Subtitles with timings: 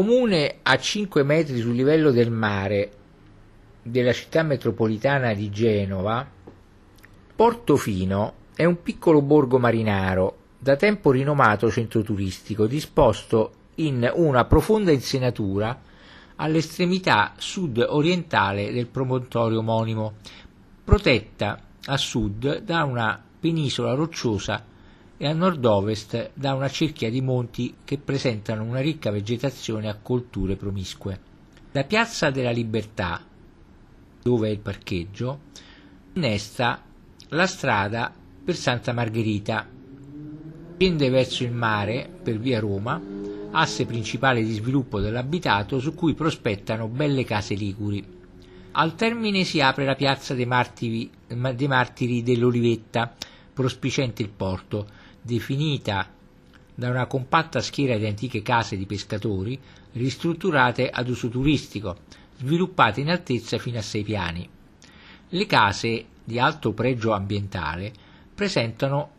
[0.00, 2.92] Comune a 5 metri sul livello del mare
[3.82, 6.24] della città metropolitana di Genova,
[7.34, 14.92] Portofino è un piccolo borgo marinaro, da tempo rinomato centro turistico, disposto in una profonda
[14.92, 15.82] insenatura
[16.36, 20.12] all'estremità sud-orientale del promontorio omonimo,
[20.84, 24.64] protetta a sud da una penisola rocciosa
[25.20, 30.54] e a nord-ovest da una cerchia di monti che presentano una ricca vegetazione a colture
[30.54, 31.20] promiscue.
[31.72, 33.20] La piazza della Libertà,
[34.22, 35.40] dove è il parcheggio,
[36.14, 36.82] innesta
[37.30, 39.66] la strada per Santa Margherita,
[40.76, 43.02] scende verso il mare per via Roma,
[43.50, 48.16] asse principale di sviluppo dell'abitato su cui prospettano belle case liguri.
[48.72, 53.12] Al termine si apre la piazza dei martiri, dei martiri dell'Olivetta,
[53.52, 54.86] prospicente il porto,
[55.28, 56.08] definita
[56.74, 59.60] da una compatta schiera di antiche case di pescatori
[59.92, 61.98] ristrutturate ad uso turistico,
[62.38, 64.48] sviluppate in altezza fino a sei piani.
[65.28, 67.92] Le case di alto pregio ambientale
[68.34, 69.10] presentano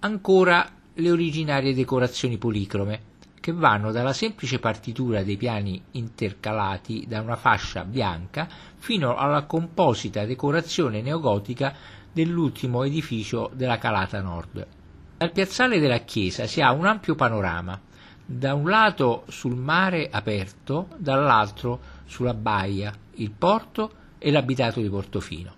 [0.00, 7.36] ancora le originarie decorazioni policrome, che vanno dalla semplice partitura dei piani intercalati da una
[7.36, 11.74] fascia bianca fino alla composita decorazione neogotica
[12.12, 14.75] dell'ultimo edificio della calata nord.
[15.18, 17.80] Dal piazzale della chiesa si ha un ampio panorama,
[18.26, 25.54] da un lato sul mare aperto, dall'altro sulla baia, il porto e l'abitato di Portofino.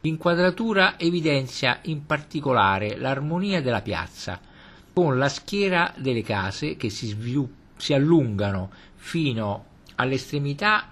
[0.00, 4.40] L'inquadratura evidenzia in particolare l'armonia della piazza,
[4.94, 10.90] con la schiera delle case che si, svilupp- si allungano fino all'estremità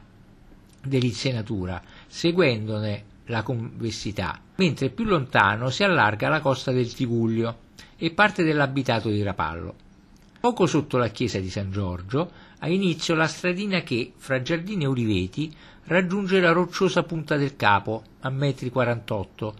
[0.84, 7.64] dell'insenatura, seguendone la convessità, mentre più lontano si allarga la costa del Tigullio
[7.96, 9.74] e parte dell'abitato di Rapallo.
[10.40, 14.86] Poco sotto la chiesa di San Giorgio ha inizio la stradina che, fra giardini e
[14.86, 15.52] uliveti,
[15.84, 19.54] raggiunge la rocciosa punta del capo, a metri 48,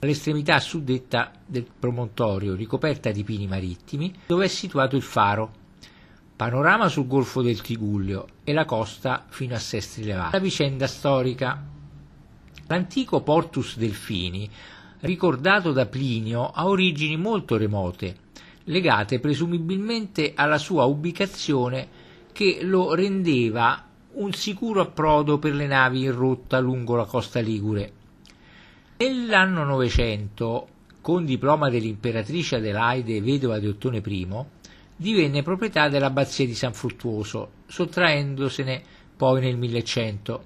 [0.00, 5.64] all'estremità suddetta del promontorio, ricoperta di pini marittimi, dove è situato il faro.
[6.34, 10.32] Panorama sul golfo del Tigullio e la costa fino a Sestri Levati.
[10.32, 11.64] La vicenda storica.
[12.66, 14.50] L'antico Portus Delfini
[15.00, 18.16] ricordato da Plinio, ha origini molto remote,
[18.64, 21.88] legate presumibilmente alla sua ubicazione
[22.32, 27.92] che lo rendeva un sicuro approdo per le navi in rotta lungo la costa ligure.
[28.98, 30.68] Nell'anno 900,
[31.02, 34.28] con diploma dell'imperatrice Adelaide, vedova di Ottone I,
[34.96, 38.82] divenne proprietà dell'abbazia di San Fruttuoso, sottraendosene
[39.16, 40.44] poi nel 1100.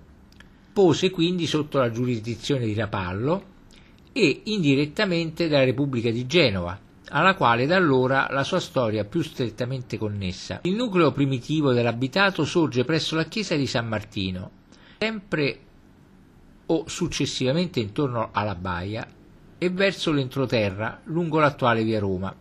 [0.73, 3.59] Pose quindi sotto la giurisdizione di Rapallo
[4.13, 6.79] e indirettamente dalla Repubblica di Genova,
[7.11, 10.61] alla quale da allora la sua storia più strettamente connessa.
[10.63, 14.51] Il nucleo primitivo dell'abitato sorge presso la chiesa di San Martino,
[14.99, 15.59] sempre
[16.67, 19.07] o successivamente intorno alla baia
[19.59, 22.35] e verso l'entroterra lungo l'attuale via Roma.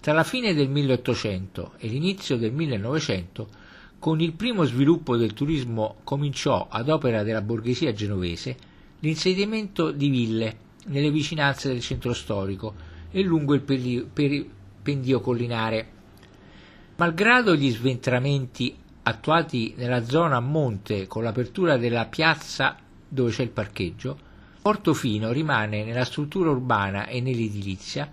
[0.00, 3.48] Tra la fine del 1800 e l'inizio del 1900,
[3.98, 8.56] con il primo sviluppo del turismo cominciò ad opera della borghesia genovese
[9.00, 10.56] l'insediamento di ville
[10.86, 12.74] nelle vicinanze del centro storico
[13.10, 13.62] e lungo il
[14.82, 15.88] pendio collinare.
[16.96, 22.76] Malgrado gli sventramenti attuati nella zona a monte con l'apertura della piazza
[23.08, 24.18] dove c'è il parcheggio,
[24.62, 28.12] Portofino rimane nella struttura urbana e nell'edilizia,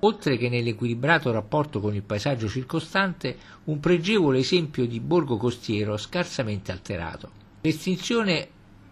[0.00, 6.70] oltre che nell'equilibrato rapporto con il paesaggio circostante, un pregevole esempio di borgo costiero scarsamente
[6.70, 7.30] alterato.
[7.60, 8.48] L'estinzione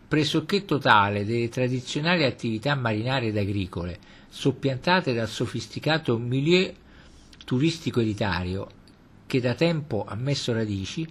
[0.09, 6.73] pressoché totale delle tradizionali attività marinarie ed agricole, soppiantate dal sofisticato milieu
[7.45, 8.69] turistico elitario
[9.27, 11.07] che da tempo ha messo radici,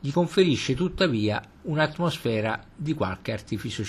[0.00, 3.84] gli conferisce tuttavia un'atmosfera di qualche artificio